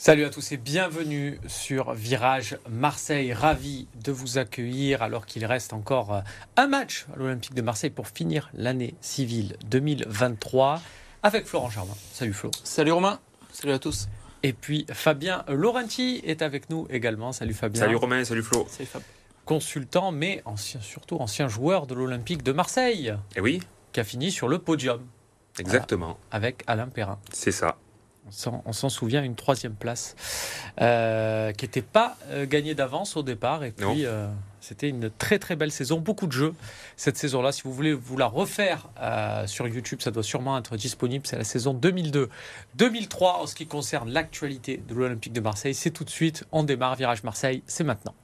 [0.00, 3.34] Salut à tous et bienvenue sur Virage Marseille.
[3.34, 6.20] Ravi de vous accueillir alors qu'il reste encore euh,
[6.56, 10.80] un match à l'Olympique de Marseille pour finir l'année civile 2023
[11.22, 11.92] avec Florent Germain.
[12.14, 12.50] Salut Flo.
[12.64, 13.20] Salut Romain.
[13.52, 14.08] Salut à tous.
[14.42, 17.32] Et puis Fabien Laurenti est avec nous également.
[17.32, 17.82] Salut Fabien.
[17.82, 18.66] Salut Romain, salut Flo.
[18.70, 19.02] Salut Fab.
[19.44, 23.08] Consultant mais ancien, surtout ancien joueur de l'Olympique de Marseille.
[23.08, 23.60] Et eh oui.
[23.92, 25.02] Qui a fini sur le podium.
[25.58, 26.16] Exactement.
[26.30, 27.18] avec Alain Perrin.
[27.34, 27.76] C'est ça
[28.64, 30.16] on s'en souvient, une troisième place
[30.80, 33.64] euh, qui n'était pas euh, gagnée d'avance au départ.
[33.64, 34.28] Et puis, euh,
[34.60, 36.54] c'était une très très belle saison, beaucoup de jeux
[36.96, 37.52] cette saison-là.
[37.52, 38.88] Si vous voulez vous la refaire
[39.46, 41.26] sur YouTube, ça doit sûrement être disponible.
[41.26, 42.28] C'est la saison 2002-2003
[43.42, 45.74] en ce qui concerne l'actualité de l'Olympique de Marseille.
[45.74, 48.14] C'est tout de suite, on démarre, Virage Marseille, c'est maintenant.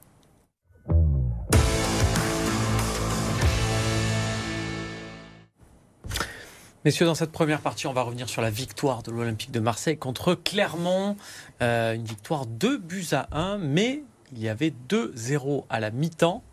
[6.85, 9.97] Messieurs, dans cette première partie, on va revenir sur la victoire de l'Olympique de Marseille
[9.97, 11.17] contre Clermont.
[11.63, 16.43] Euh, une victoire 2 buts à 1, mais il y avait 2-0 à la mi-temps.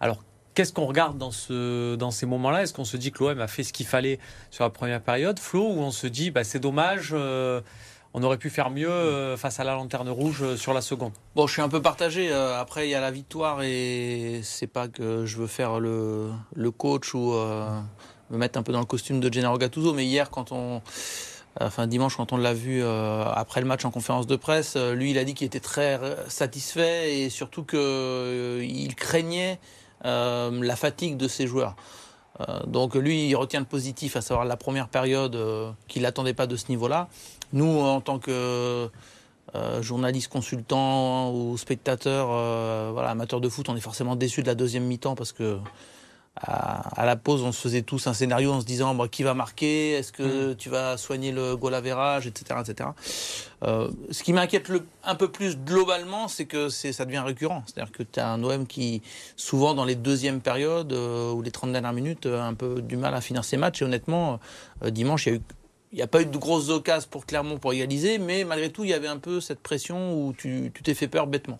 [0.00, 0.24] Alors,
[0.54, 2.62] qu'est-ce qu'on regarde dans, ce, dans ces moments-là?
[2.62, 4.18] Est-ce qu'on se dit que l'OM a fait ce qu'il fallait
[4.50, 7.60] sur la première période, Flo, ou on se dit, bah, c'est dommage euh,
[8.14, 11.12] on aurait pu faire mieux euh, face à la lanterne rouge sur la seconde?
[11.36, 12.32] Bon, je suis un peu partagé.
[12.32, 16.32] Après, il y a la victoire et c'est pas que je veux faire le
[16.70, 17.34] coach ou
[18.30, 19.92] me mettre un peu dans le costume de Gennaro Gattuso.
[19.92, 20.82] Mais hier, quand on,
[21.60, 24.94] enfin dimanche, quand on l'a vu euh, après le match en conférence de presse, euh,
[24.94, 25.98] lui, il a dit qu'il était très
[26.28, 29.58] satisfait et surtout qu'il euh, craignait
[30.04, 31.74] la fatigue de ses joueurs.
[32.68, 35.36] donc lui, il retient le positif, à savoir la première période
[35.88, 37.08] qu'il n'attendait pas de ce niveau-là.
[37.52, 38.88] Nous, en tant que
[39.80, 42.28] journalistes, consultants ou spectateurs,
[42.92, 45.58] voilà, amateurs de foot, on est forcément déçus de la deuxième mi-temps parce que
[46.40, 49.34] à, la pause, on se faisait tous un scénario en se disant bah, qui va
[49.34, 50.56] marquer, est-ce que mm.
[50.56, 52.60] tu vas soigner le goal average, etc.
[52.60, 52.90] etc.
[53.64, 54.70] Euh, ce qui m'inquiète
[55.04, 57.64] un peu plus globalement, c'est que ça devient récurrent.
[57.66, 59.02] C'est-à-dire que tu as un OM qui,
[59.36, 62.96] souvent dans les deuxièmes périodes euh, ou les 30 dernières minutes, a un peu du
[62.96, 63.82] mal à finir ses matchs.
[63.82, 64.38] Et honnêtement,
[64.84, 65.42] euh, dimanche, il y a eu
[65.90, 68.84] il n'y a pas eu de grosses occasions pour Clermont pour égaliser, mais malgré tout,
[68.84, 71.58] il y avait un peu cette pression où tu t'es fait peur bêtement.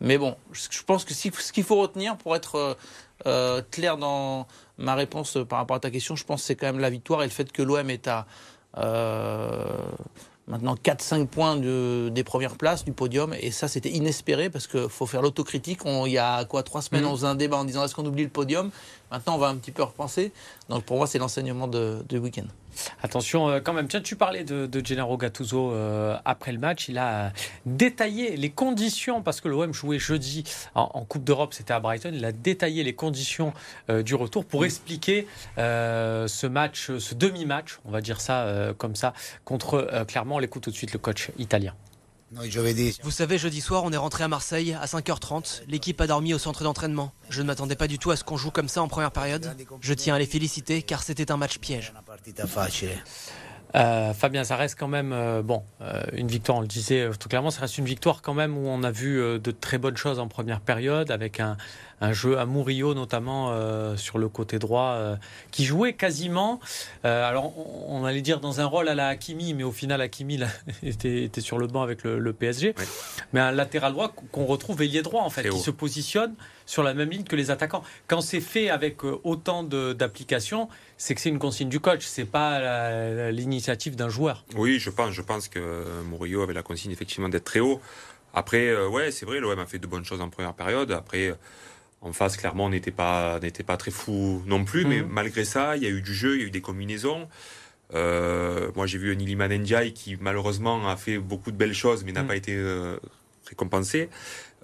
[0.00, 2.78] Mais bon, je pense que ce qu'il faut retenir pour être
[3.26, 4.46] euh, clair dans
[4.78, 7.22] ma réponse par rapport à ta question, je pense que c'est quand même la victoire
[7.22, 8.26] et le fait que l'OM est à
[8.76, 9.64] euh,
[10.46, 13.34] maintenant 4-5 points des premières places du podium.
[13.40, 15.80] Et ça, c'était inespéré parce qu'il faut faire l'autocritique.
[15.84, 17.08] Il y a quoi, trois semaines, mmh.
[17.08, 18.70] on faisait un débat en disant est-ce qu'on oublie le podium?
[19.10, 20.32] Maintenant, on va un petit peu repenser.
[20.68, 22.46] Donc pour moi, c'est l'enseignement de, de week-end.
[23.02, 26.88] Attention euh, quand même, tiens, tu parlais de, de Gennaro Gattuso euh, après le match.
[26.88, 27.32] Il a
[27.66, 30.44] détaillé les conditions, parce que l'OM jouait jeudi
[30.74, 32.10] en, Coupe d'Europe, c'était à Brighton.
[32.12, 33.52] Il a détaillé les conditions
[33.88, 39.12] euh, du retour pour expliquer ce match, ce demi-match, on va dire ça comme ça,
[39.44, 40.36] contre Clermont.
[40.36, 41.74] On l'écoute tout de suite le coach italien.
[43.02, 45.62] Vous savez, jeudi soir, on est rentré à Marseille à 5h30.
[45.66, 47.12] L'équipe a dormi au centre d'entraînement.
[47.30, 49.56] Je ne m'attendais pas du tout à ce qu'on joue comme ça en première période.
[49.80, 51.92] Je tiens à les féliciter car c'était un match piège.
[53.74, 56.58] Euh, Fabien, ça reste quand même euh, bon euh, une victoire.
[56.58, 59.18] On le disait tout clairement, ça reste une victoire quand même où on a vu
[59.38, 61.56] de très bonnes choses en première période avec un,
[62.00, 63.52] un jeu à Murillo notamment
[63.96, 64.98] sur le côté droit
[65.50, 66.60] qui jouait quasiment.
[67.04, 67.52] alors
[67.88, 70.40] on, allait dire dans un rôle à la Hakimi, mais au final Hakimi
[70.82, 72.74] était, était, sur le banc avec le, PSG.
[73.32, 76.34] Mais un latéral droit qu'on retrouve ailier droit en fait, qui se positionne
[76.66, 77.82] sur la même ligne que les attaquants.
[78.06, 80.68] Quand c'est fait avec autant d'applications
[80.98, 84.44] c'est que c'est une consigne du coach, c'est pas l'initiative d'un joueur.
[84.56, 87.80] Oui, je pense, je pense que Murillo avait la consigne effectivement d'être très haut.
[88.34, 90.92] Après, euh, ouais, c'est vrai, l'OM a fait de bonnes choses en première période.
[90.92, 91.34] Après,
[92.00, 95.08] en face, clairement, on n'était pas, n'était pas très fou non plus, mais mhm.
[95.08, 97.28] malgré ça, il y a eu du jeu, il y a eu des combinaisons.
[97.94, 102.04] Euh, moi, j'ai vu un Iliman Ndiaye qui, malheureusement, a fait beaucoup de belles choses,
[102.04, 102.28] mais n'a mhm.
[102.28, 102.98] pas été euh,
[103.48, 104.08] récompensé.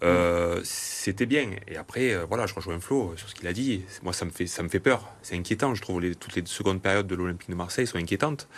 [0.05, 1.51] Euh, c'était bien.
[1.69, 3.85] Et après, euh, voilà, je rejoins Flo sur ce qu'il a dit.
[4.03, 5.09] Moi, ça me fait, ça me fait peur.
[5.23, 5.75] C'est inquiétant.
[5.75, 8.49] Je trouve les, toutes les secondes périodes de l'Olympique de Marseille sont inquiétantes.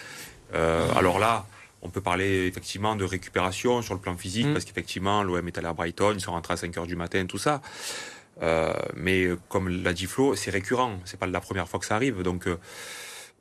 [0.54, 1.46] Euh, alors là,
[1.82, 4.52] on peut parler effectivement de récupération sur le plan physique, mm.
[4.52, 7.26] parce qu'effectivement, l'OM est allé à Brighton, ils sont rentrés à 5 h du matin,
[7.26, 7.60] tout ça.
[8.94, 10.98] mais comme l'a dit Flo, c'est récurrent.
[11.04, 12.22] C'est pas la première fois que ça arrive.
[12.22, 12.48] Donc,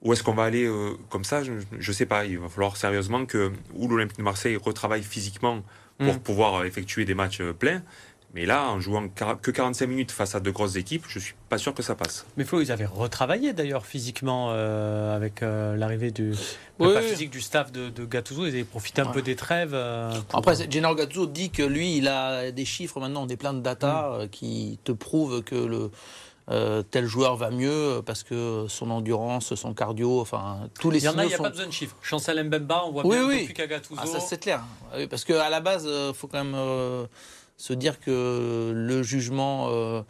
[0.02, 0.70] où est-ce qu'on va aller
[1.10, 2.26] comme ça Je ne sais pas.
[2.26, 5.64] Il va falloir sérieusement que l'Olympique de Marseille retravaille physiquement
[5.98, 6.20] pour mm.
[6.20, 7.82] pouvoir euh, effectuer des matchs euh, pleins.
[8.34, 11.58] Mais là, en jouant que 45 minutes face à de grosses équipes, je suis pas
[11.58, 12.26] sûr que ça passe.
[12.36, 16.34] Mais Flo, ils avaient retravaillé d'ailleurs physiquement euh, avec l'arrivée du
[17.08, 18.46] physique du staff de, Gattuso.
[18.46, 19.74] Ils avaient profité un peu des trêves.
[20.34, 24.20] Après, Gennaro Gattuso dit que lui, il a des chiffres maintenant, des plans de data
[24.24, 24.28] mm.
[24.28, 25.92] qui te prouvent que le
[26.92, 31.00] tel joueur va mieux parce que son endurance, son cardio, enfin tous les.
[31.00, 31.96] Il y en a, il n'y a pas besoin de chiffres.
[32.02, 33.52] Chancel Mbemba, on voit bien oui.
[33.54, 34.00] Kagatouzo.
[34.02, 34.64] Ah, ça c'est clair.
[35.10, 37.08] Parce qu'à la base, il faut quand même
[37.58, 40.02] se dire que le jugement euh,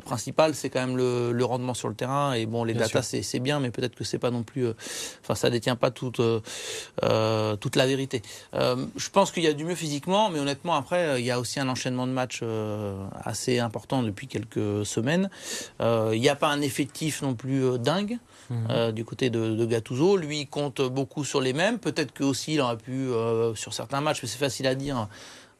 [0.00, 2.32] principal, c'est quand même le, rendement sur le terrain.
[2.32, 4.66] Et bon, les datas, c'est bien, mais peut-être que c'est pas non plus.
[4.66, 4.74] Euh,
[5.22, 8.22] enfin, ça détient pas toute euh, toute la vérité.
[8.52, 11.60] je pense qu'il y a du mieux physiquement, mais honnêtement, après, il y a aussi
[11.60, 12.42] un enchaînement de matchs
[13.24, 15.30] assez important depuis quelques semaines.
[15.80, 18.18] Il n'y a pas un effectif non plus dingue.
[18.50, 18.92] Mhm.
[18.92, 20.18] du côté de, de, Gattuso.
[20.18, 21.78] Lui il compte beaucoup sur les mêmes.
[21.78, 23.08] Peut-être que aussi il aurait pu,
[23.54, 25.08] sur certains matchs, mais c'est facile à dire,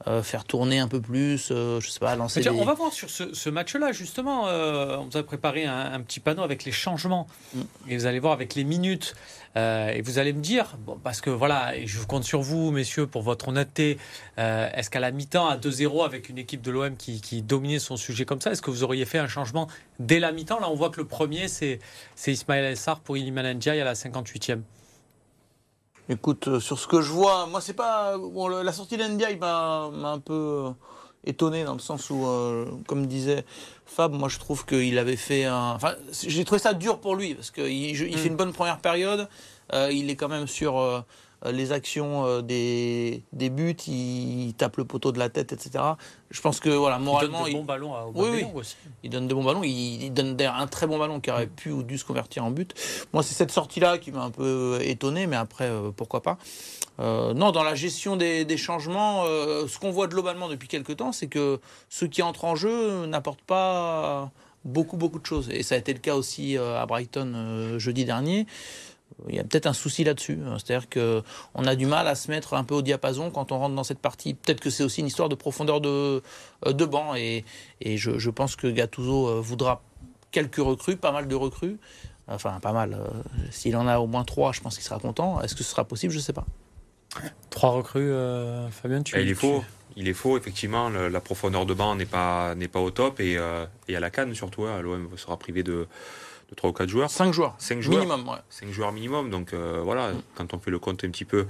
[0.07, 2.47] euh, faire tourner un peu plus, euh, je sais pas, lancer.
[2.51, 4.49] On va voir sur ce, match-là, justement.
[4.49, 7.27] Euh, on vous a préparé un, petit panneau avec les changements.
[7.55, 7.61] Mm.
[7.89, 9.15] Et vous allez voir avec les minutes.
[9.57, 13.07] et vous allez me dire, bon, parce que voilà, et je compte sur vous, messieurs,
[13.07, 13.99] pour votre honnêteté.
[14.37, 17.97] est-ce qu'à la mi-temps, à 2-0, avec une équipe de l'OM qui, qui, dominait son
[17.97, 19.69] sujet comme ça, est-ce que vous auriez fait un changement
[20.01, 20.61] dès la mi-temps?
[20.61, 21.79] Là, on voit que le premier, c'est
[22.27, 24.61] Ismaël Essar pour Iliman Ndiaye à la 58e.
[26.11, 29.85] Écoute, euh, sur ce que je vois, moi c'est pas bon, la sortie d'Ndiaye m'a
[29.85, 30.71] un peu euh,
[31.25, 33.47] étonné dans le sens où, euh, comme disait
[33.87, 35.73] Fab, moi je trouve qu'il avait fait un.
[35.73, 35.95] Enfin,
[36.27, 38.33] j'ai trouvé ça dur pour lui parce qu'il il fait mm.
[38.33, 39.29] une bonne première période.
[39.73, 41.01] il est quand même sur euh,
[41.53, 45.85] les actions euh, des, des buts, il, tape le poteau de la tête, etc.
[46.31, 47.47] Je pense que voilà, moralement.
[47.47, 48.77] Il donne de bons ballons à oui, aussi.
[49.03, 49.63] Il donne de bons ballons.
[49.65, 52.75] Il, donne un très bon ballon qui aurait pu ou dû se convertir en but.
[53.13, 56.39] Moi, c'est cette sortie-là qui m'a un peu étonné, mais après, euh, pourquoi pas.
[56.99, 61.27] non, dans la gestion des, des changements, ce qu'on voit globalement depuis quelques temps, c'est
[61.27, 64.31] que ceux qui entrent en jeu n'apportent pas
[64.65, 65.51] beaucoup, beaucoup de choses.
[65.51, 68.47] Et ça a été le cas aussi à Brighton jeudi dernier
[69.29, 70.39] il y a peut-être un souci là-dessus.
[70.59, 73.75] C'est-à-dire qu'on a du mal à se mettre un peu au diapason quand on rentre
[73.75, 74.35] dans cette partie.
[74.35, 76.23] Peut-être que c'est aussi une histoire de profondeur de,
[76.67, 77.15] euh, de banc.
[77.15, 77.45] Et,
[77.81, 79.83] et je, pense que Gattuso euh, voudra
[80.31, 81.79] quelques recrues, pas mal de recrues.
[82.27, 82.95] Enfin, pas mal.
[82.95, 83.07] Euh,
[83.51, 85.41] s'il en a au moins trois, je pense qu'il sera content.
[85.43, 86.13] Est-ce que ce sera possible?
[86.13, 86.47] Je ne sais pas.
[87.51, 88.13] Trois recrues,
[88.73, 89.63] Fabien, tu Il est faux.
[89.97, 90.89] Il est faux, effectivement.
[90.89, 93.21] la profondeur de banc n'est pas, pas au top.
[93.21, 93.39] Et,
[93.87, 95.87] et à la canne, surtout, hein, l'OM sera privé de
[96.55, 97.11] 3 ou 4 joueurs.
[97.11, 97.55] 5 joueurs.
[97.59, 98.05] 5 joueurs.
[98.05, 98.39] Minimum, ouais.
[98.51, 99.31] 5 joueurs minimum.
[99.31, 100.23] Donc euh, voilà, mm.
[100.35, 101.47] quand on fait le compte un petit peu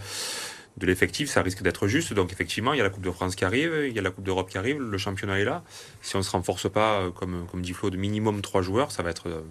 [0.77, 2.13] de l'effectif, ça risque d'être juste.
[2.13, 4.11] Donc effectivement, il y a la Coupe de France qui arrive, il y a la
[4.11, 5.63] Coupe d'Europe qui arrive, le championnat est là.
[6.03, 8.91] Si on ne se renforce pas, euh, comme, comme dit Flo, de minimum 3 joueurs,
[8.91, 9.43] ça va être euh,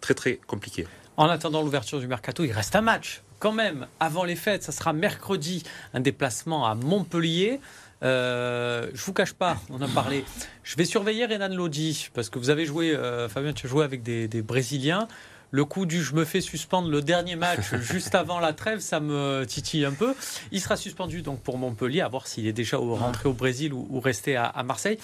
[0.00, 0.86] très très compliqué.
[1.16, 3.22] En attendant l'ouverture du mercato, il reste un match.
[3.38, 5.62] Quand même, avant les fêtes, ça sera mercredi,
[5.94, 7.60] un déplacement à Montpellier.
[8.02, 10.24] Euh, je vous cache pas, on a parlé.
[10.62, 13.84] Je vais surveiller Renan Lodi parce que vous avez joué, euh, Fabien, tu as joué
[13.84, 15.08] avec des, Brésiliens.
[15.52, 18.98] Le coup du je me fais suspendre le dernier match juste avant la trêve, ça
[18.98, 20.14] me titille un peu.
[20.50, 24.00] Il sera suspendu donc pour Montpellier, à voir s'il est déjà rentré au Brésil ou,
[24.00, 24.98] resté à, Marseille.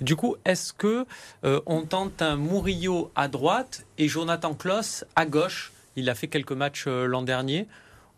[0.00, 1.04] Du coup, est-ce que
[1.44, 5.72] euh, on tente un Murillo à droite et Jonathan Kloss à gauche?
[5.96, 7.66] Il a fait quelques matchs l'an dernier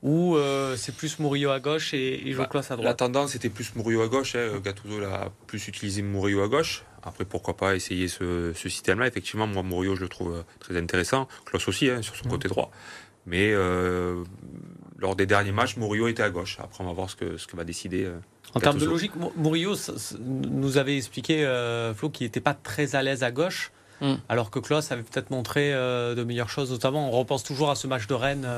[0.03, 3.51] ou euh, c'est plus Murillo à gauche et, et bah, à droite La tendance était
[3.51, 4.35] plus Murillo à gauche.
[4.35, 4.59] Hein.
[4.63, 6.85] Gattuso a plus utilisé Murillo à gauche.
[7.03, 11.29] Après, pourquoi pas essayer ce, système-là Effectivement, moi, Murillo, je le trouve euh, très intéressant.
[11.45, 12.31] Klaus aussi, hein, sur son mm.
[12.31, 12.71] côté droit.
[13.27, 14.25] Mais euh,
[14.99, 16.59] lors des derniers matchs, Murillo était à gauche.
[16.61, 18.11] Après, on va voir ce que, ce que va décider.
[18.55, 19.75] en termes de logique, Murillo
[20.19, 21.45] nous avait expliqué,
[21.95, 23.71] Flo, qu'il n'était pas très à l'aise à gauche.
[24.01, 24.15] Mm.
[24.31, 27.87] Alors que Klaus avait peut-être montré de meilleures choses, notamment on repense toujours à ce
[27.87, 28.49] match de Rennes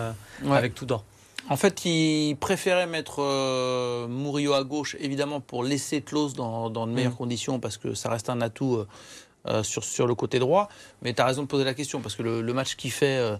[0.49, 1.05] avec Tudor.
[1.53, 6.91] En fait, il préférait mettre euh, Murillo à gauche, évidemment, pour laisser Klaus dans, de
[6.91, 7.17] meilleures mm.
[7.17, 8.89] conditions, parce que ça reste un atout euh,
[9.49, 10.71] euh, sur, sur le côté droit.
[11.03, 13.39] Mais tu as raison de poser la question, parce que le, match qu'il fait.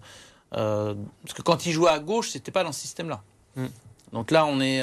[0.51, 0.95] parce
[1.35, 3.23] que quand il jouait à gauche, c'était pas dans ce système-là.
[3.57, 3.67] Mm.
[4.13, 4.83] Donc là, on est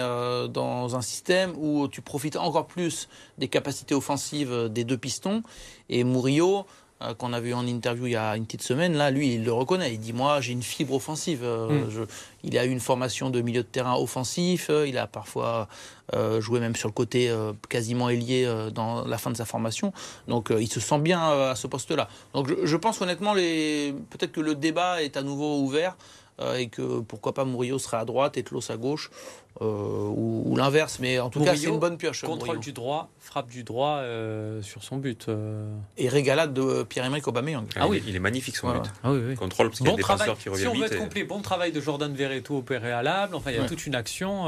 [0.49, 5.43] dans un système où tu profites encore plus des capacités offensives des deux pistons.
[5.87, 6.65] Et Murillo,
[7.17, 9.53] qu'on a vu en interview il y a une petite semaine, là, lui, il le
[9.53, 9.93] reconnaît.
[9.93, 11.41] Il dit Moi, j'ai une fibre offensive.
[11.43, 12.07] Euh, mm.
[12.43, 14.67] il a eu une formation de milieu de terrain offensif.
[14.69, 15.67] Euh, il a parfois
[16.39, 17.31] joué même sur le côté
[17.69, 19.93] quasiment ailier dans la fin de sa formation.
[20.27, 22.09] Donc, il se sent bien à ce poste-là.
[22.33, 25.95] Donc, je, je pense honnêtement, peut-être que le débat est à nouveau ouvert.
[26.41, 29.11] Euh, et que pourquoi pas Murillo serait à droite et Tlos à gauche
[29.61, 30.99] euh, ou, l'inverse.
[30.99, 32.23] Mais en tout cas, c'est une bonne pioche.
[32.23, 35.27] Contrôle du droit, frappe du droit euh, sur son but.
[35.97, 37.65] Et régalade de Pierre-Emerick Aubameyang.
[37.75, 38.89] Ah, oui, il est magnifique son but.
[39.03, 39.35] Ah oui, oui.
[39.35, 41.41] Contrôle parce qu'il y a des travail, qui revient Si on veut être complet, bon
[41.41, 43.35] travail de Jordan Verretou au préalable.
[43.35, 44.45] Enfin, il y a toute une action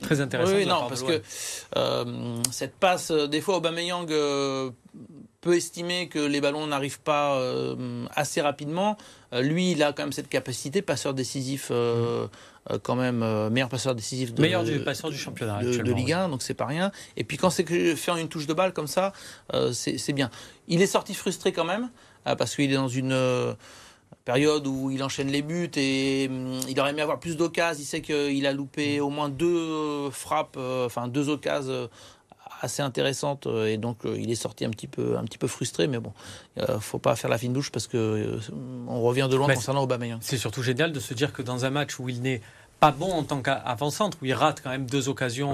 [0.00, 0.56] très intéressante.
[0.56, 1.22] Oui, non, parce que
[2.50, 4.10] cette passe, des fois Aubameyang
[5.42, 7.38] peut estimer que les ballons n'arrivent pas
[8.14, 8.96] assez rapidement,
[9.32, 11.70] lui, il a quand même cette capacité, passeur décisif.
[11.70, 12.78] Mm.
[12.82, 16.42] quand même meilleur passeur décisif de, meilleur du passeur du championnat de, Ligue 1 donc
[16.42, 19.12] c'est pas rien et puis quand c'est que faire une touche de balle comme ça
[19.72, 20.30] c'est bien
[20.68, 21.90] il est sorti frustré quand même
[22.24, 23.12] parce qu'il est dans une
[24.24, 27.82] période où il enchaîne les buts et hum, il aurait aimé avoir plus d'occasions.
[27.82, 31.86] Il sait qu'il a loupé au moins deux frappes, euh, enfin deux occasions euh,
[32.62, 35.86] assez intéressantes euh, et donc il est sorti un petit peu, un petit peu frustré.
[35.86, 36.12] Mais bon,
[36.56, 38.38] ne faut pas faire la fine douche parce que
[38.88, 40.18] on revient de loin concernant Aubameyang.
[40.22, 42.40] C'est surtout génial de se dire que dans un match où il n'est
[42.80, 45.52] pas bon en tant qu'avant-centre, où il rate quand même deux occasions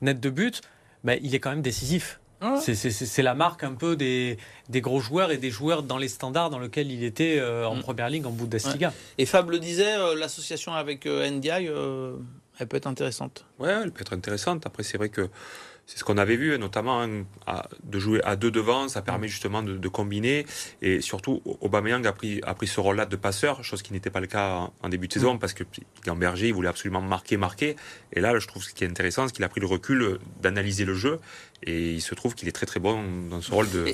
[0.00, 0.62] nettes de but,
[1.04, 2.18] mais il est quand même décisif.
[2.60, 4.38] C'est la marque un peu des,
[4.70, 7.80] gros joueurs et des joueurs dans les standards dans lesquels il était euh, en mm.
[7.80, 8.92] première ligue en Bundesliga.
[9.18, 11.68] Et Fab le disait, euh, l'association avec euh, NDI,
[12.58, 13.46] elle peut être intéressante.
[13.58, 14.66] Ouais, elle peut être intéressante.
[14.66, 15.28] Après, c'est vrai que
[15.86, 17.24] c'est ce qu'on avait vu, notamment hein,
[17.82, 20.46] de jouer à deux devant, ça permet justement de, combiner.
[20.80, 24.20] Et surtout, Aubameyang a pris, a pris ce rôle-là de passeur, chose qui n'était pas
[24.20, 25.38] le cas en, début de saison, mm.
[25.38, 25.66] parce qu'il
[26.06, 27.76] est en berger, il voulait absolument marquer, marquer.
[28.12, 30.84] Et là, je trouve ce qui est intéressant, c'est qu'il a pris le recul d'analyser
[30.84, 31.20] le jeu.
[31.62, 33.86] Et il se trouve qu'il est très très bon dans ce rôle de...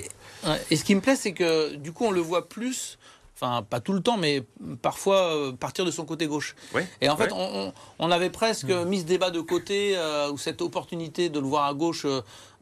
[0.70, 2.98] et ce qui me plaît, c'est que du coup, on le voit plus
[3.40, 4.44] enfin pas tout le temps, mais
[4.82, 6.54] parfois euh, partir de son côté gauche.
[7.00, 8.84] et en fait, on, avait presque hmm.
[8.84, 12.06] mis ce débat de côté, euh, ou cette opportunité de le voir à gauche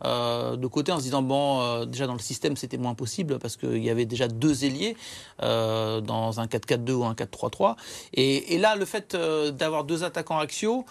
[0.05, 3.39] euh, de côté en se disant bon euh, déjà dans le système c'était moins possible
[3.41, 4.97] parce qu'il y avait déjà deux ailiers
[5.43, 7.75] euh, dans un 4-4-2 ou un 4-3-3
[8.15, 10.85] et, et, là le fait d'avoir deux attaquants axiaux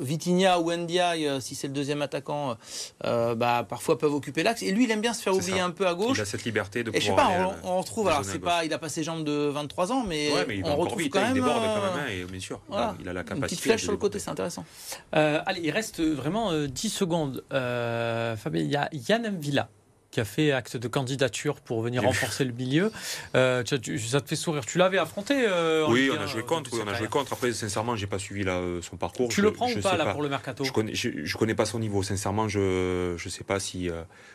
[0.00, 2.56] Vitinha ou Ndiaye si c'est le deuxième attaquant
[3.04, 4.62] bah, parfois peuvent occuper l'axe.
[4.62, 6.18] Et lui il aime bien se faire oublier un peu à gauche.
[6.18, 7.30] Il a cette liberté de et je sais pas
[7.64, 10.30] on, retrouve alors c'est pas il a pas ses jambes de 23 ans mais,
[10.64, 12.60] on retrouve quand même il déborde quand même et bien sûr
[13.00, 14.64] il a la capacité une petite flèche sur le côté c'est intéressant.
[15.12, 17.99] Allez il reste vraiment 10 secondes euh,
[18.36, 19.68] Fabien, il y a Yann Villa
[20.10, 22.90] qui a fait acte de candidature pour venir renforcer le milieu.
[23.34, 23.78] Euh, ça
[24.20, 24.66] te fait sourire.
[24.66, 26.70] Tu l'avais affronté euh, Oui, on a joué contre.
[26.82, 27.32] on a joué contre.
[27.32, 28.44] Après, sincèrement, j'ai pas suivi
[28.82, 29.28] son parcours.
[29.28, 31.78] Tu le prends ou pas, là pour le mercato Je connais, je, connais pas son
[31.78, 32.02] niveau.
[32.02, 33.88] Sincèrement, je ne sais pas si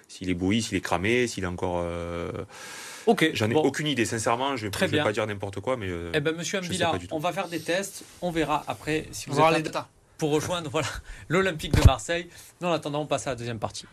[0.08, 1.86] s'il est bouilli, s'il est cramé, s'il est encore.
[3.08, 3.32] Ok.
[3.34, 4.56] J'en ai aucune idée, sincèrement.
[4.56, 5.90] Je ne vais pas dire n'importe quoi, mais.
[6.14, 8.04] eh ben, Monsieur Mbila, on va faire des tests.
[8.22, 9.78] On verra après si vous on êtes
[10.18, 10.88] pour rejoindre voilà,
[11.28, 12.30] l'Olympique de Marseille.
[12.62, 13.86] en attendant, on passe à la deuxième partie.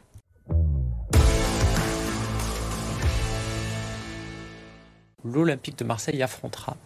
[5.24, 6.76] L'Olympique de Marseille affrontera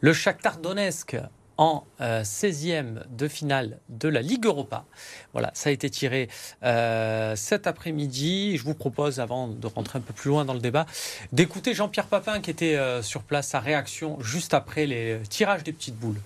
[0.00, 1.16] le Shakhtar Donetsk
[1.58, 4.84] en 16e euh, de finale de la Ligue Europa.
[5.32, 6.28] Voilà, ça a été tiré
[6.62, 8.56] euh, cet après-midi.
[8.56, 10.86] Je vous propose, avant de rentrer un peu plus loin dans le débat,
[11.32, 15.72] d'écouter Jean-Pierre Papin qui était euh, sur place, sa réaction juste après les tirages des
[15.72, 16.20] petites boules.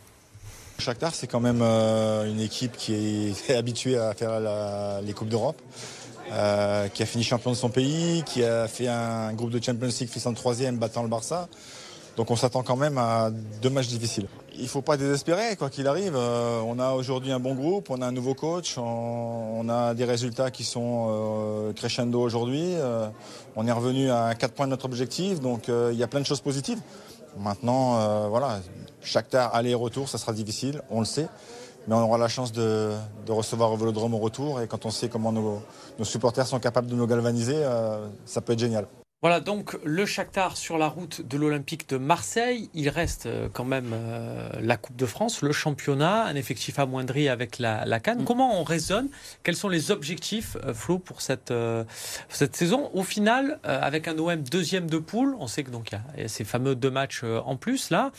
[1.13, 4.41] C'est quand même euh, une équipe qui est habituée à faire
[5.01, 5.61] les Coupes d'Europe,
[6.33, 9.87] euh, qui a fini champion de son pays, qui a fait un groupe de Champions
[9.87, 11.49] League finissant troisième, battant le Barça.
[12.17, 13.31] Donc on s'attend quand même à
[13.63, 14.27] deux matchs difficiles.
[14.57, 16.15] Il ne faut pas désespérer, quoi qu'il arrive.
[16.17, 20.05] Euh, on a aujourd'hui un bon groupe, on a un nouveau coach, on, a des
[20.05, 22.75] résultats qui sont crescendo aujourd'hui.
[23.55, 26.27] on est revenu à 4 points de notre objectif, donc il y a plein de
[26.27, 26.81] choses positives.
[27.39, 28.59] Maintenant, voilà,
[29.03, 31.29] Shakhtar aller-retour, ça sera difficile, on le sait.
[31.89, 32.93] Mais on aura la chance de,
[33.29, 34.61] recevoir au Vélodrome au retour.
[34.61, 35.63] Et quand on sait comment nos,
[36.05, 38.87] supporters sont capables de nous galvaniser, euh, ça peut être génial.
[39.23, 42.69] Voilà donc le Shakhtar sur la route de l'Olympique de Marseille.
[42.75, 47.29] Il reste euh, quand même euh, la Coupe de France, le championnat, un effectif amoindri
[47.29, 48.23] avec la, la Cannes.
[48.23, 48.25] Mm.
[48.25, 49.11] Comment on raisonne?
[49.45, 51.55] Quels sont les objectifs, euh, Flo, pour cette,
[52.31, 52.91] cette saison?
[52.95, 56.29] Au final, avec un OM deuxième de poule, on sait que donc il y, a
[56.29, 58.11] ces fameux deux matchs en plus là.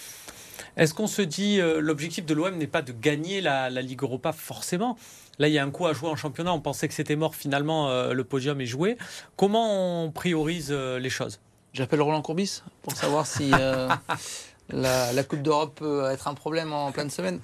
[0.78, 4.32] Est-ce qu'on se dit l'objectif de l'OM n'est pas de gagner la, la Ligue Europa
[4.32, 4.98] forcément?
[5.40, 6.54] Là, il y a un coup à jouer en championnat.
[6.54, 7.36] On pensait que c'était mort.
[7.36, 8.98] Finalement, euh, le podium est joué.
[9.36, 11.40] Comment on priorise euh, les choses?
[11.74, 13.52] J'appelle Roland Courbis pour savoir si
[14.74, 17.40] euh, la, Coupe d'Europe peut être un problème en pleine semaine.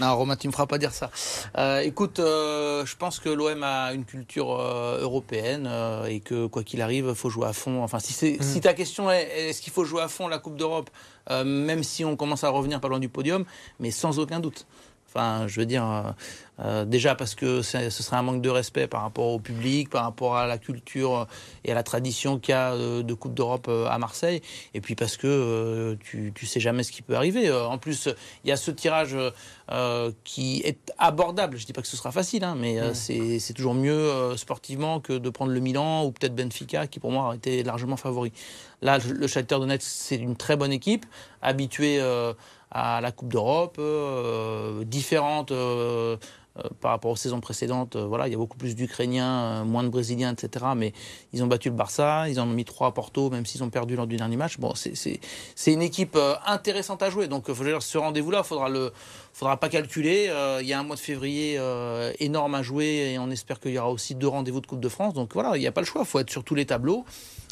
[0.00, 1.10] Non, Romain, tu ne me feras pas dire ça.
[1.82, 5.68] écoute, je pense que l'OM a une culture européenne
[6.08, 7.82] et que quoi qu'il arrive, il faut jouer à fond.
[7.82, 8.42] Enfin, si, mmh.
[8.42, 10.90] si ta question est est-ce qu'il faut jouer à fond la Coupe d'Europe,
[11.30, 13.44] même si on commence à revenir pas loin du podium,
[13.80, 14.66] mais sans aucun doute.
[15.08, 16.02] Enfin, je veux dire, euh,
[16.60, 20.04] euh, déjà parce que ce serait un manque de respect par rapport au public, par
[20.04, 21.26] rapport à la culture
[21.64, 24.42] et à la tradition qu'il y a euh, de Coupe d'Europe à Marseille,
[24.74, 27.50] et puis parce que tu, tu sais jamais ce qui peut arriver.
[27.50, 28.08] En plus,
[28.44, 29.16] il y a ce tirage
[30.24, 31.56] qui est abordable.
[31.56, 32.94] Je dis pas que ce sera facile, hein, mais mmh.
[32.94, 37.32] c'est toujours mieux sportivement que de prendre le Milan ou peut-être Benfica, qui pour moi
[37.32, 38.32] a été largement favori.
[38.82, 41.06] Là, le Shakhtar Donetsk, c'est une très bonne équipe,
[41.40, 42.00] habituée
[42.70, 46.16] à la Coupe d'Europe, euh, différentes euh,
[46.80, 47.96] par rapport aux saisons précédentes.
[47.96, 50.66] voilà, il y a beaucoup plus d'Ukrainiens, moins de Brésiliens, etc.
[50.76, 50.92] Mais
[51.32, 53.70] ils ont battu le Barça, ils en ont mis trois à Porto, même s'ils ont
[53.70, 54.58] perdu lors du dernier match.
[54.58, 55.20] Bon, c'est
[55.72, 57.28] une équipe intéressante à jouer.
[57.28, 58.92] Donc, ce rendez-vous-là, faudra le
[59.32, 60.32] faudra pas calculer.
[60.60, 61.60] il y a un mois de février
[62.18, 64.88] énorme à jouer et on espère qu'il y aura aussi deux rendez-vous de Coupe de
[64.88, 65.14] France.
[65.14, 66.02] Donc voilà, il n'y a pas le choix.
[66.02, 67.04] Il faut être sur tous les tableaux.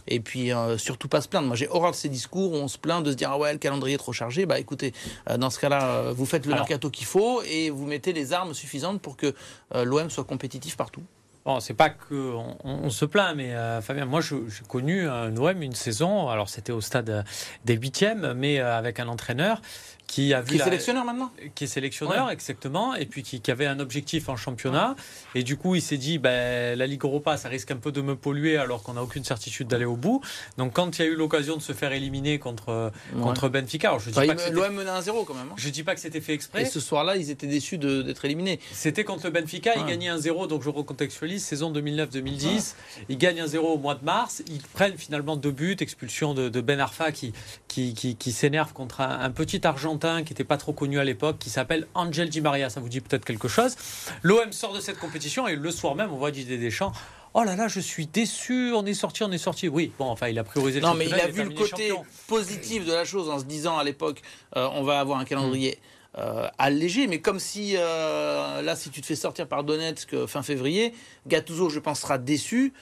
[0.08, 1.46] Et puis euh, surtout pas se plaindre.
[1.46, 3.52] Moi j'ai horreur de ces discours où on se plaint de se dire ah ouais
[3.52, 4.46] le calendrier est trop chargé.
[4.46, 4.92] Bah écoutez,
[5.30, 8.32] euh, dans ce cas-là, euh, vous faites le mercato qu'il faut et vous mettez les
[8.32, 9.34] armes suffisantes pour que
[9.74, 11.02] l'OM soit compétitif partout.
[11.44, 12.34] Bon, c'est pas que
[12.64, 14.36] on, se plaint, mais Fabien, moi j'ai
[14.68, 16.28] connu un OM une saison.
[16.28, 17.24] Alors c'était au stade
[17.64, 19.60] des huitièmes, mais avec un entraîneur
[20.06, 23.80] qui a vu est sélectionneur maintenant Qui est sélectionneur, exactement, et puis qui, avait un
[23.80, 24.96] objectif en championnat.
[25.34, 28.00] Et du coup, il s'est dit, ben, la Ligue Europa, ça risque un peu de
[28.00, 30.20] me polluer alors qu'on n'a aucune certitude d'aller au bout.
[30.58, 34.00] Donc, quand il y a eu l'occasion de se faire éliminer contre, contre Benfica, alors
[34.00, 35.48] je dis pas l'OM menait 1-0 quand même.
[35.50, 35.54] Hein.
[35.56, 36.62] Je dis pas que c'était fait exprès.
[36.62, 38.60] Et ce soir-là, ils étaient déçus d'être éliminés.
[38.72, 42.74] C'était contre le Benfica, ils gagnaient 1-0, donc je recontextualise, saison 2009-2010.
[43.08, 44.42] Ils gagnent 1-0 au mois de mars.
[44.48, 47.32] Ils prennent finalement deux buts, expulsion de, Ben Arfa qui,
[47.68, 51.50] qui, qui, s'énerve contre un petit argent qui n'était pas trop connu à l'époque, qui
[51.50, 52.70] s'appelle Angel Di Maria.
[52.70, 53.76] Ça vous dit peut-être quelque chose.
[54.22, 56.92] L'OM sort de cette compétition et le soir même, on voit Didier Deschamps.
[57.38, 59.68] Oh là là, je suis déçu, on est sorti, on est sorti.
[59.68, 61.92] Oui, bon, enfin, il a priorisé le Non, mais il a vu le côté
[62.28, 64.22] positif de la chose en se disant à l'époque,
[64.56, 65.78] euh, on va avoir un calendrier.
[66.16, 70.42] Euh, allégé, mais comme si euh, là, si tu te fais sortir par Donetsk fin
[70.42, 70.94] février,
[71.26, 72.72] Gattuso, je pense, sera déçu.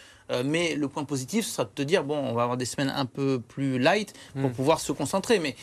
[0.45, 2.93] mais le point positif, ce sera de te dire bon, on va avoir des semaines
[2.95, 4.53] un peu plus light pour hmm.
[4.53, 5.41] pouvoir se concentrer.
[5.41, 5.57] Mais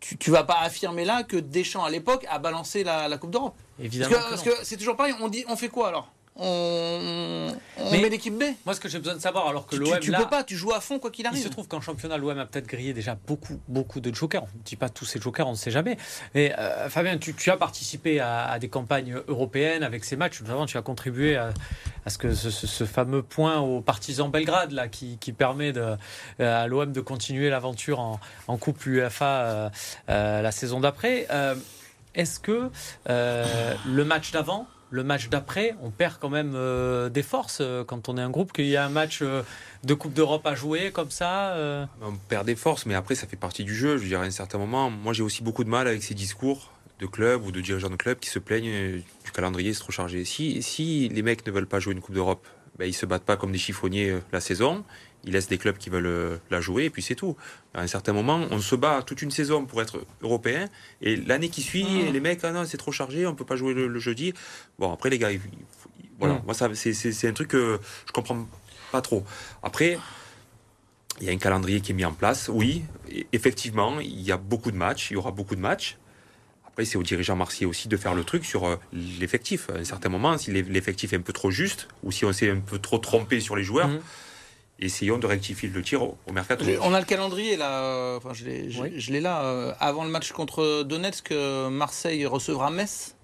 [0.00, 3.56] tu, vas pas affirmer là que Deschamps à l'époque a balancé la, Coupe d'Europe.
[3.80, 4.16] Évidemment.
[4.30, 5.14] Parce que c'est toujours pareil.
[5.20, 6.12] On dit, on fait quoi alors?
[6.40, 7.52] On,
[7.90, 8.44] met l'équipe B.
[8.64, 9.98] Moi, ce que j'ai besoin de savoir, alors que l'OM.
[10.00, 11.40] Tu, ne peux pas, tu joues à fond quoi qu'il arrive.
[11.40, 14.44] Il se trouve qu'en championnat, l'OM a peut-être grillé déjà beaucoup, beaucoup de jokers.
[14.44, 15.96] On ne dit pas tous ces jokers, on ne sait jamais.
[16.34, 20.40] Mais euh, Fabien, tu, as participé à, des campagnes européennes avec ces matchs.
[20.42, 21.52] Notamment, tu as contribué à,
[22.06, 25.96] ce que ce, fameux point aux partisans Belgrade, là, qui, permet de,
[26.40, 29.70] euh, à l'OM de continuer l'aventure en, en, Coupe UEFA
[30.08, 31.26] euh, la saison d'après.
[32.14, 32.70] Est-ce que
[33.06, 38.08] le match d'avant le match d'après, on perd quand même euh, des forces euh, quand
[38.08, 39.42] on est un groupe, qu'il y a un match euh,
[39.84, 41.56] de Coupe d'Europe à jouer comme ça.
[42.00, 43.98] On perd des forces, mais après, ça fait partie du jeu.
[43.98, 46.72] Je veux à un certain moment, moi j'ai aussi beaucoup de mal avec ces discours
[47.00, 50.24] de clubs ou de dirigeants de clubs qui se plaignent du calendrier, c'est trop chargé.
[50.24, 52.46] Si, si les mecs ne veulent pas jouer une Coupe d'Europe,
[52.78, 54.84] ben, ils se battent pas comme des chiffonniers la saison
[55.24, 57.36] il laisse des clubs qui veulent euh, la jouer et puis c'est tout.
[57.74, 60.68] À un certain moment, on se bat toute une saison pour être européen
[61.02, 62.12] et l'année qui suit, mmh.
[62.12, 64.32] les mecs, ah non, c'est trop chargé, on peut pas jouer le, jeudi.
[64.78, 65.30] Bon, après les gars,
[66.18, 66.42] voilà, mmh.
[66.44, 68.46] moi ça, c'est un truc que je comprends
[68.90, 69.24] pas trop.
[69.62, 69.98] Après,
[71.20, 72.48] il y a un calendrier qui est mis en place.
[72.48, 72.84] Oui,
[73.32, 75.98] effectivement, il y a beaucoup de matchs, il y aura beaucoup de matchs.
[76.66, 79.68] Après, c'est aux dirigeants marseillais aussi de faire le truc sur euh, l'effectif.
[79.70, 82.50] À un certain moment, si l'effectif est un peu trop juste ou si on s'est
[82.50, 83.88] un peu trop trompé sur les joueurs.
[83.88, 84.00] Mmh
[84.78, 86.64] essayons de rectifier le tir au, mercato.
[86.82, 88.44] On a le calendrier là, enfin, je
[89.12, 89.42] l'ai là.
[89.42, 93.16] Euh, avant le match contre Donetsk, euh, Marseille recevra Metz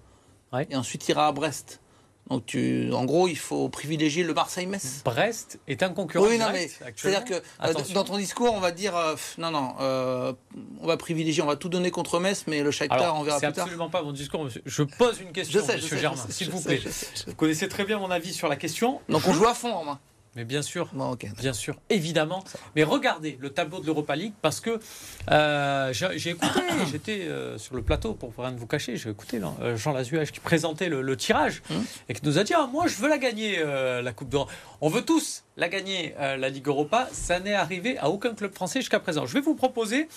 [0.69, 1.81] et ensuite ira à Brest.
[2.29, 5.03] Donc, tu, en gros, il faut privilégier le Marseille-Metz.
[5.05, 6.25] Brest est un concurrent.
[6.25, 8.95] Oui, non, mais c'est-à-dire que euh, dans ton discours, on va dire
[9.37, 13.21] non, non, on va privilégier, on va tout donner contre Metz, mais le Shakhtar, on
[13.21, 13.53] verra plus tard.
[13.53, 14.63] C'est absolument pas mon discours, monsieur.
[14.65, 16.81] Je pose une question, je sais, monsieur Germain, s'il vous plaît.
[17.27, 19.01] Vous connaissez très bien mon avis sur la question.
[19.07, 19.99] Donc, on joue à fond, en main.
[20.35, 20.89] Mais bien sûr,
[21.37, 22.43] bien sûr, évidemment.
[22.75, 24.79] Mais regardez le tableau de l'Europa League parce que
[25.31, 26.59] euh, j'ai écouté,
[26.91, 30.33] j'étais euh, sur le plateau pour rien de vous cacher, j'ai écouté euh, Jean Lazuage
[30.33, 31.85] qui présentait le, tirage hum.
[32.09, 34.51] et qui nous a dit ah, moi je veux la gagner la Coupe d'Europe.
[34.81, 37.07] On veut tous la gagner la Ligue Europa.
[37.13, 39.25] Ça n'est arrivé à aucun club français jusqu'à présent.
[39.25, 40.09] Je vais vous proposer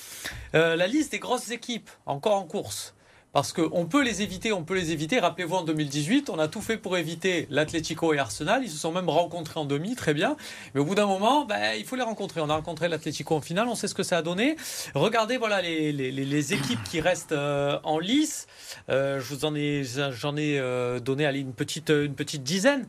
[0.53, 2.95] la liste des grosses équipes encore en course.
[3.33, 5.21] Parce qu'on peut les éviter, on peut les éviter.
[5.21, 8.63] Rappelez-vous, en 2018, on a tout fait pour éviter l'Atlético et Arsenal.
[8.65, 10.37] Ils se sont même rencontrés en demi, très bien.
[10.75, 12.41] Mais au bout d'un moment, ben, il faut les rencontrer.
[12.41, 14.57] On a rencontré l'Atlético en finale, on sait ce que ça a donné.
[14.95, 18.47] Regardez voilà, les, équipes qui restent euh, en lice.
[18.89, 22.87] Euh, je vous en ai, j'en ai euh, donné une, petite, une petite dizaine.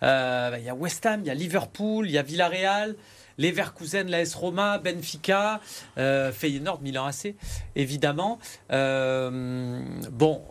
[0.00, 2.94] Ben, il y a West Ham, il y a Liverpool, il y a Villarreal.
[3.38, 5.60] Leverkusen, l'AS Roma, Benfica,
[5.98, 7.34] euh, Feyenoord, Milan AC,
[7.76, 8.38] évidemment.
[8.72, 10.42] Euh, bon,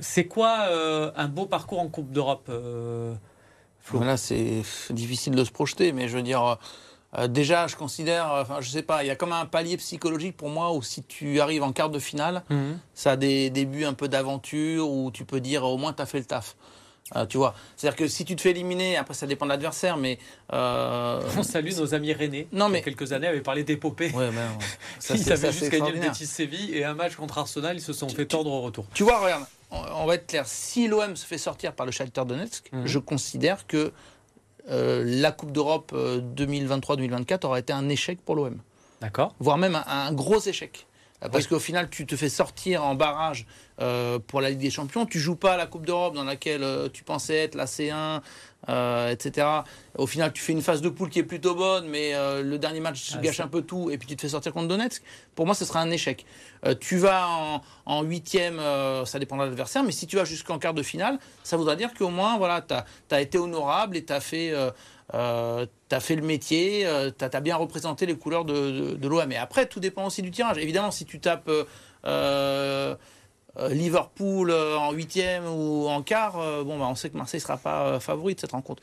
[0.00, 2.50] c'est quoi euh, un beau parcours en Coupe d'Europe
[4.00, 6.58] Là, c'est difficile de se projeter, mais je veux dire.
[7.28, 10.50] déjà, je considère, enfin, je sais pas, il y a comme un palier psychologique pour
[10.50, 12.78] moi où si tu arrives en quart de finale, mhm.
[12.94, 16.06] ça a des débuts un peu d'aventure où tu peux dire au moins tu as
[16.06, 16.56] fait le taf.
[17.16, 19.96] Euh, tu vois, c'est-à-dire que si tu te fais éliminer, après ça dépend de l'adversaire,
[19.96, 20.18] mais
[20.52, 21.20] euh...
[21.36, 22.46] on salue nos amis René.
[22.52, 24.10] Non mais il y a quelques années avaient parlé d'épopée.
[24.12, 24.30] Ouais,
[24.98, 27.92] ça, ils avaient juste gagné le Betis Séville et un match contre Arsenal, ils se
[27.92, 28.86] sont fait tordre au retour.
[28.94, 32.24] Tu vois, regarde, on va être clair, si l'OM se fait sortir par le Shakhtar
[32.24, 32.86] Donetsk, mhm.
[32.86, 33.92] je considère que
[34.70, 38.58] euh, la Coupe d'Europe 2023-2024 aura été un échec pour l'OM.
[39.00, 39.34] D'accord.
[39.40, 40.86] Voire même un gros échec.
[41.22, 43.46] Euh, parce qu'au final, tu te fais sortir en barrage
[43.80, 45.06] euh, pour la Ligue des Champions.
[45.06, 48.20] Tu joues pas à la Coupe d'Europe dans laquelle euh, tu pensais être la C1,
[48.68, 49.46] etc.
[49.98, 52.80] Au final, tu fais une phase de poule qui est plutôt bonne, mais le dernier
[52.80, 55.02] match ah, gâche un peu tout, et puis tu te fais sortir contre Donetsk.
[55.34, 56.24] Pour moi, ce sera un échec.
[56.80, 58.60] tu vas en huitième,
[59.04, 61.92] ça dépendra de l'adversaire, mais si tu vas jusqu'en quart de finale, ça voudra dire
[61.94, 64.54] qu'au moins, voilà, tu as, été honorable et tu as fait
[65.14, 69.08] euh, tu as fait le métier, euh, tu as, bien représenté les couleurs de, de,
[69.08, 69.30] l'OM.
[69.30, 70.56] Et après, tout dépend aussi du tirage.
[70.58, 71.50] Évidemment, si tu tapes
[72.06, 72.94] euh,
[73.70, 76.34] Liverpool en huitième ou en quart,
[76.64, 78.82] bon, bah, on sait que Marseille ne sera pas favori de cette rencontre.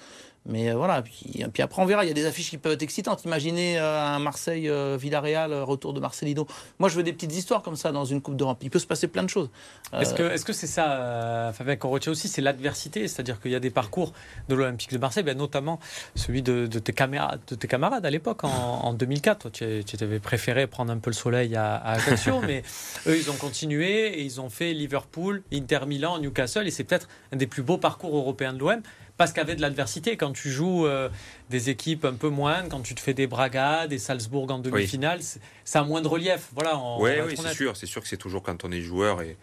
[0.49, 2.73] Mais euh, voilà, puis, puis, après on verra, il y a des affiches qui peuvent
[2.73, 3.23] être excitantes.
[3.23, 6.47] Imaginez euh, un Marseille-Villarreal, euh, retour de Marcelino.
[6.79, 8.57] Moi je veux des petites histoires comme ça dans une Coupe d'Europe.
[8.63, 9.49] Il peut se passer plein de choses.
[9.93, 13.55] Est-ce que c'est -ce c'est ça, Fabien, qu'on retient aussi C'est l'adversité, c'est-à-dire qu'il y
[13.55, 14.11] a des parcours
[14.49, 15.79] de l'Olympique de Marseille, notamment
[16.15, 19.49] celui de, tes, camarades, de tes camarades à l'époque, en, 2004.
[19.51, 22.63] tu, tu avais préféré prendre un peu le soleil à, à Ajaccio, mais
[23.07, 27.07] eux ils ont continué et ils ont fait Liverpool, Inter Milan, Newcastle, et c'est peut-être
[27.31, 28.81] un des plus beaux parcours européens de l'OM
[29.19, 30.15] parce qu'avec de l'adversité.
[30.15, 31.09] Quand tu joues euh,
[31.49, 35.19] des équipes un peu moindres, quand tu te fais des Braga, des Salzbourg en demi-finale,
[35.65, 36.47] ça a moins de relief.
[36.55, 37.75] Voilà, oui, c'est sûr.
[37.75, 39.37] C'est sûr que c'est toujours quand on est joueur et,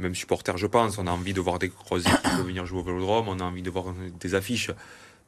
[0.00, 2.82] même supporter, je pense, on a envie de voir des grosses équipes venir jouer au
[2.82, 4.70] Vélodrome, on a envie de voir des affiches.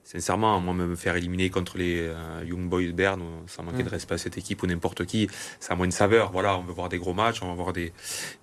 [0.05, 3.92] Sincèrement, moi, me faire éliminer contre les euh, Young Boys Bern, sans manquer de mm.
[3.92, 5.28] respect à cette équipe ou n'importe qui,
[5.61, 6.33] ça a moins de saveur.
[6.33, 7.92] Voilà, on veut voir des gros matchs, on va voir des,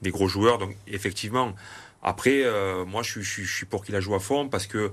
[0.01, 0.57] des gros joueurs.
[0.57, 1.53] Donc, effectivement,
[2.03, 4.91] après, euh, moi, je, je, je suis pour qu'il a joué à fond parce que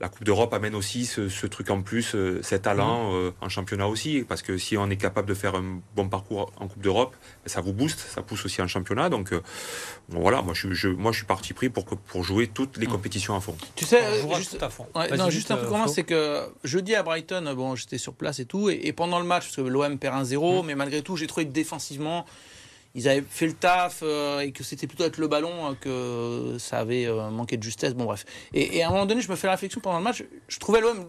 [0.00, 3.16] la Coupe d'Europe amène aussi ce, truc en plus, euh, cet talent mm.
[3.16, 6.52] euh, en championnat aussi, parce que si on est capable de faire un bon parcours
[6.58, 9.08] en Coupe d'Europe, ben, ça vous booste, ça pousse aussi en championnat.
[9.08, 9.42] Donc euh,
[10.08, 12.90] voilà, moi je, je, moi je suis parti pris pour, pour jouer toutes les mm.
[12.90, 13.56] compétitions à fond.
[13.74, 14.00] Tu sais,
[14.36, 14.86] juste, à fond.
[15.16, 18.44] non, juste un peu comment, c'est que jeudi à Brighton, bon, j'étais sur place et
[18.44, 20.66] tout, et, pendant le match, parce que l'OM perd 1-0, mm.
[20.66, 22.24] mais malgré tout, j'ai trouvé que défensivement,
[22.98, 26.56] ils avaient fait le taf euh, et que c'était plutôt avec le ballon hein, que
[26.58, 27.94] ça avait euh, manqué de justesse.
[27.94, 28.24] Bon, bref.
[28.52, 30.24] Et, à un moment donné, je me fais la réflexion pendant le match.
[30.48, 31.06] Je trouvais l'OM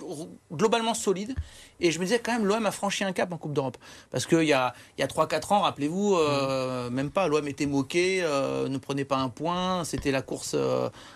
[0.54, 1.34] globalement solide
[1.80, 3.78] et je me disais quand même, l'OM a franchi un cap en Coupe d'Europe.
[4.12, 7.65] Parce qu'il y a, il y a 3-4 ans, rappelez-vous, euh, même pas, l'OM était
[7.65, 10.56] moqué, ne prenait pas un point, c'était la course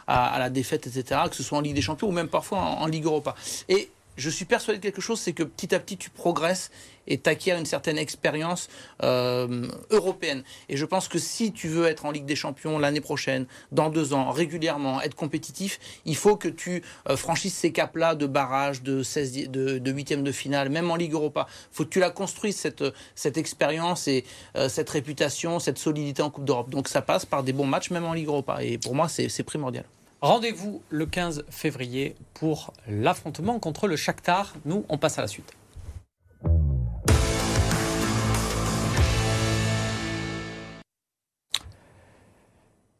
[0.07, 2.81] à, la défaite, etc., que ce soit en Ligue des Champions ou même parfois en,
[2.81, 3.35] en Ligue Europa.
[3.69, 6.71] Et je suis persuadé de quelque chose, c'est que petit à petit tu progresses
[7.05, 8.69] et t'acquiers une certaine expérience
[9.03, 10.43] euh, européenne.
[10.69, 13.89] Et je pense que si tu veux être en Ligue des Champions l'année prochaine, dans
[13.89, 18.83] deux ans, régulièrement, être compétitif, il faut que tu euh, franchisses ces caps-là de barrage,
[18.83, 21.47] de 16, de, de huitième de finale, même en Ligue Europa.
[21.49, 22.83] Il faut que tu la construises cette
[23.15, 24.23] cette expérience et
[24.55, 26.69] euh, cette réputation, cette solidité en Coupe d'Europe.
[26.69, 28.63] Donc ça passe par des bons matchs, même en Ligue Europa.
[28.63, 29.85] Et pour moi, c'est primordial.
[30.23, 34.53] Rendez-vous le 15 février pour l'affrontement contre le Shakhtar.
[34.63, 35.51] Nous, on passe à la suite.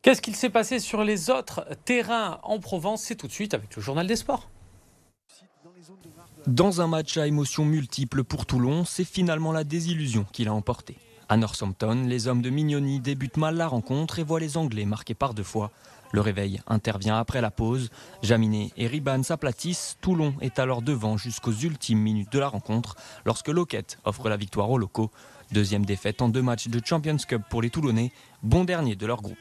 [0.01, 3.03] Qu'est-ce qu'il s'est passé sur les autres terrains en Provence?
[3.03, 4.49] C'est tout de suite avec le journal des sports.
[6.45, 10.97] Dans un match à émotions multiples pour Toulon, c'est finalement la désillusion qui l'a emporté.
[11.29, 15.13] À Northampton, les hommes de Mignoni débutent mal la rencontre et voient les Anglais marquer
[15.13, 15.71] par deux fois.
[16.13, 17.89] Le réveil intervient après la pause.
[18.21, 19.97] Jaminet et Riban s'aplatissent.
[19.99, 22.95] Toulon est alors devant jusqu'aux ultimes minutes de la rencontre
[23.25, 25.09] lorsque Loquette offre la victoire aux locaux.
[25.51, 28.11] Deuxième défaite en deux matchs de Champions Cup pour les Toulonnais,
[28.43, 29.37] bon dernier de leur groupe.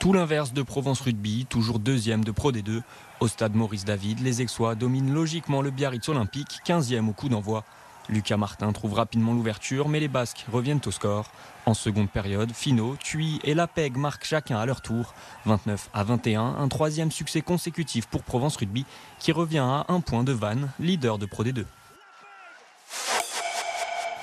[0.00, 2.80] Tout l'inverse de Provence Rugby, toujours deuxième de Pro D2.
[3.20, 7.64] Au stade Maurice David, les Aixois dominent logiquement le Biarritz Olympique, 15e au coup d'envoi.
[8.08, 11.30] Lucas Martin trouve rapidement l'ouverture, mais les Basques reviennent au score.
[11.66, 15.14] En seconde période, Fino, Thuy et Lapeg marquent chacun à leur tour.
[15.44, 18.86] 29 à 21, un troisième succès consécutif pour Provence Rugby,
[19.18, 21.64] qui revient à un point de Vannes, leader de Pro D2.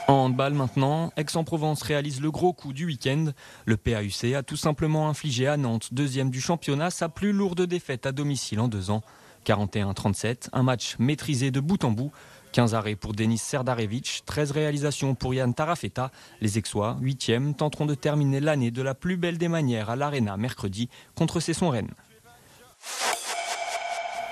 [0.08, 3.32] En handball maintenant, Aix-en-Provence réalise le gros coup du week-end.
[3.66, 8.06] Le PAUC a tout simplement infligé à Nantes, deuxième du championnat, sa plus lourde défaite
[8.06, 9.02] à domicile en deux ans.
[9.46, 12.12] 41-37, un match maîtrisé de bout en bout.
[12.56, 16.10] 15 arrêts pour Denis Serdarevic, 13 réalisations pour Yann Tarafeta.
[16.40, 20.38] Les Aixois, 8e, tenteront de terminer l'année de la plus belle des manières à l'Arena
[20.38, 21.94] mercredi contre Cesson Rennes.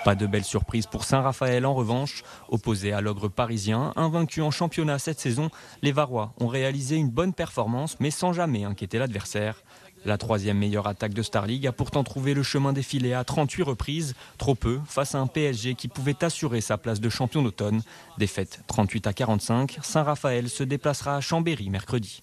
[0.06, 2.24] Pas de belle surprise pour Saint-Raphaël en revanche.
[2.48, 5.50] Opposé à l'ogre parisien, invaincu en championnat cette saison,
[5.82, 9.62] les Varois ont réalisé une bonne performance mais sans jamais inquiéter l'adversaire.
[10.06, 13.64] La troisième meilleure attaque de Star League a pourtant trouvé le chemin défilé à 38
[13.64, 17.82] reprises, trop peu face à un PSG qui pouvait assurer sa place de champion d'automne.
[18.18, 22.22] Défaite 38 à 45, Saint-Raphaël se déplacera à Chambéry mercredi.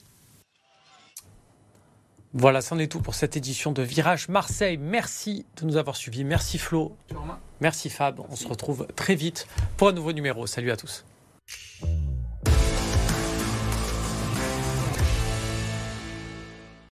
[2.32, 4.76] Voilà, c'en est tout pour cette édition de Virage Marseille.
[4.76, 6.22] Merci de nous avoir suivis.
[6.22, 6.96] Merci Flo.
[7.60, 8.20] Merci Fab.
[8.30, 10.46] On se retrouve très vite pour un nouveau numéro.
[10.46, 11.04] Salut à tous.